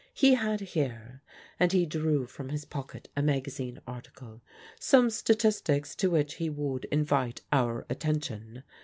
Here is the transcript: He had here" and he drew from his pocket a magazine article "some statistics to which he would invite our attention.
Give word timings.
He 0.15 0.33
had 0.33 0.61
here" 0.61 1.21
and 1.59 1.71
he 1.71 1.85
drew 1.85 2.25
from 2.25 2.49
his 2.49 2.65
pocket 2.65 3.07
a 3.15 3.21
magazine 3.21 3.79
article 3.85 4.41
"some 4.79 5.11
statistics 5.11 5.95
to 5.97 6.09
which 6.09 6.37
he 6.37 6.49
would 6.49 6.85
invite 6.85 7.41
our 7.51 7.85
attention. 7.87 8.63